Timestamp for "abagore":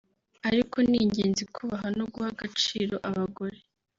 3.09-3.57